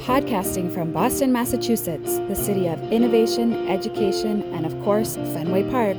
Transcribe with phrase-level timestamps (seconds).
[0.00, 5.96] Podcasting from Boston, Massachusetts, the city of innovation, education, and of course, Fenway Park,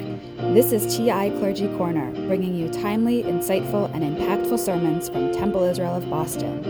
[0.54, 5.96] this is TI Clergy Corner, bringing you timely, insightful, and impactful sermons from Temple Israel
[5.96, 6.64] of Boston.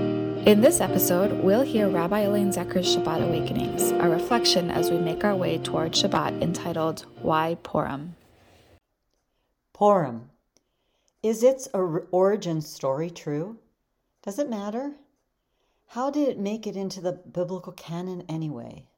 [0.48, 5.24] In this episode, we'll hear Rabbi Elaine Zecher's Shabbat Awakenings, a reflection as we make
[5.24, 8.16] our way toward Shabbat entitled Why Purim?
[9.74, 10.30] Purim.
[11.22, 13.58] Is its origin story true?
[14.24, 14.94] Does it matter?
[15.92, 18.90] How did it make it into the biblical canon anyway?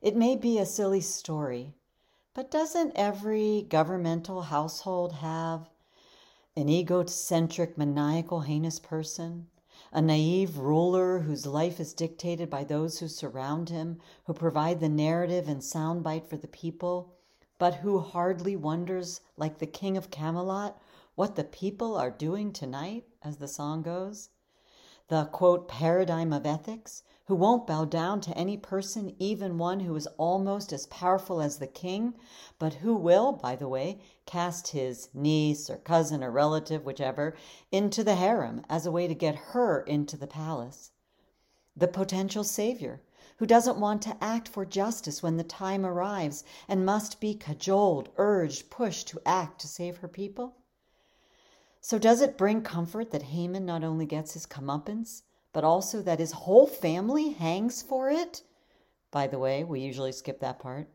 [0.00, 1.74] It may be a silly story,
[2.32, 5.68] but doesn't every governmental household have
[6.56, 9.48] an egocentric, maniacal, heinous person?
[9.92, 14.88] A naive ruler whose life is dictated by those who surround him, who provide the
[14.88, 17.12] narrative and soundbite for the people,
[17.58, 20.80] but who hardly wonders, like the king of Camelot,
[21.16, 24.30] what the people are doing tonight, as the song goes?
[25.08, 29.96] The quote paradigm of ethics, who won't bow down to any person, even one who
[29.96, 32.14] is almost as powerful as the king,
[32.58, 37.34] but who will, by the way, cast his niece or cousin or relative, whichever,
[37.72, 40.90] into the harem as a way to get her into the palace.
[41.76, 43.02] The potential savior,
[43.38, 48.10] who doesn't want to act for justice when the time arrives and must be cajoled,
[48.16, 50.56] urged, pushed to act to save her people?
[51.86, 55.20] So, does it bring comfort that Haman not only gets his comeuppance,
[55.52, 58.42] but also that his whole family hangs for it?
[59.10, 60.88] By the way, we usually skip that part.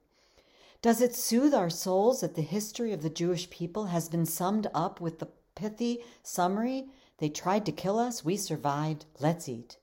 [0.82, 4.66] Does it soothe our souls that the history of the Jewish people has been summed
[4.74, 9.78] up with the pithy summary they tried to kill us, we survived, let's eat?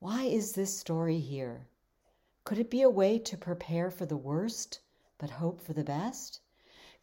[0.00, 1.68] Why is this story here?
[2.42, 4.80] Could it be a way to prepare for the worst,
[5.16, 6.40] but hope for the best?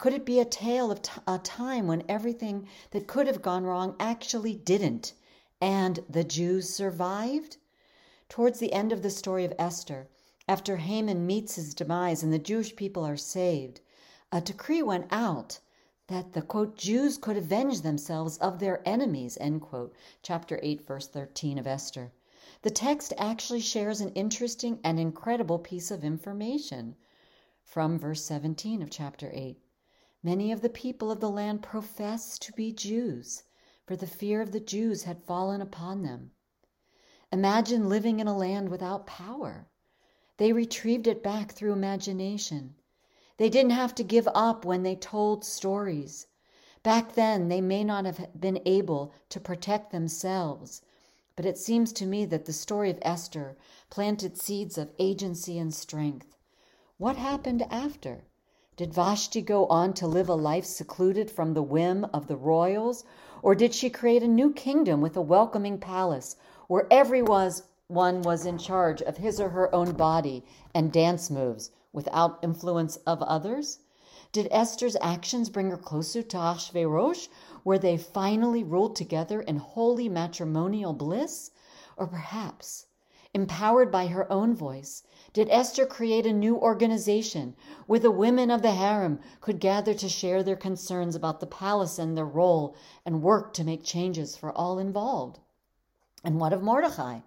[0.01, 3.65] Could it be a tale of t- a time when everything that could have gone
[3.65, 5.13] wrong actually didn't,
[5.61, 7.57] and the Jews survived?
[8.27, 10.09] Towards the end of the story of Esther,
[10.47, 13.79] after Haman meets his demise and the Jewish people are saved,
[14.31, 15.59] a decree went out
[16.07, 21.07] that the quote Jews could avenge themselves of their enemies end quote chapter 8 verse
[21.09, 22.11] 13 of Esther.
[22.63, 26.95] The text actually shares an interesting and incredible piece of information
[27.61, 29.59] from verse 17 of chapter 8.
[30.23, 33.43] Many of the people of the land professed to be Jews,
[33.87, 36.31] for the fear of the Jews had fallen upon them.
[37.31, 39.67] Imagine living in a land without power.
[40.37, 42.75] They retrieved it back through imagination.
[43.37, 46.27] They didn't have to give up when they told stories.
[46.83, 50.81] Back then, they may not have been able to protect themselves,
[51.35, 53.57] but it seems to me that the story of Esther
[53.89, 56.35] planted seeds of agency and strength.
[56.97, 58.25] What happened after?
[58.77, 63.03] Did Vashti go on to live a life secluded from the whim of the royals,
[63.43, 66.37] or did she create a new kingdom with a welcoming palace
[66.67, 67.51] where everyone
[67.89, 73.21] was in charge of his or her own body and dance moves without influence of
[73.23, 73.79] others?
[74.31, 77.27] Did Esther's actions bring her closer to Ahasuerus,
[77.63, 81.51] where they finally ruled together in holy matrimonial bliss?
[81.97, 82.85] Or perhaps,
[83.33, 87.55] empowered by her own voice, did Esther create a new organization
[87.87, 91.97] where the women of the harem could gather to share their concerns about the palace
[91.97, 92.75] and their role
[93.05, 95.39] and work to make changes for all involved?
[96.23, 97.21] And what of Mordecai?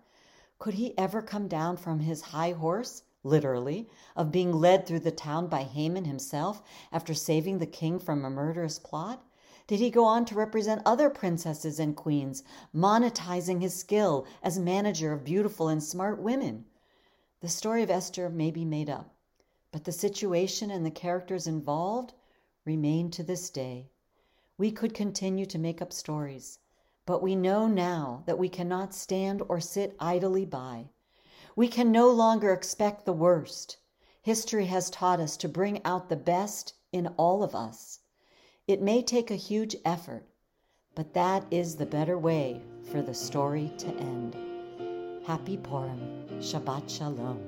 [0.59, 5.11] Could he ever come down from his high horse, literally, of being led through the
[5.11, 6.63] town by Haman himself
[6.93, 9.25] after saving the king from a murderous plot?
[9.67, 12.43] Did he go on to represent other princesses and queens,
[12.75, 16.67] monetizing his skill as manager of beautiful and smart women?
[17.41, 19.15] The story of Esther may be made up,
[19.73, 22.13] but the situation and the characters involved
[22.67, 23.89] remain to this day.
[24.59, 26.59] We could continue to make up stories,
[27.07, 30.91] but we know now that we cannot stand or sit idly by.
[31.57, 33.79] We can no longer expect the worst.
[34.21, 38.01] History has taught us to bring out the best in all of us.
[38.67, 40.25] It may take a huge effort,
[40.95, 44.35] but that is the better way for the story to end.
[45.27, 46.01] Happy Purim.
[46.39, 47.43] Shabbat Shalom.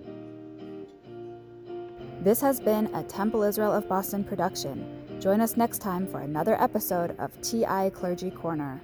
[2.20, 4.86] This has been a Temple Israel of Boston production.
[5.18, 8.82] Join us next time for another episode of TI Clergy Corner.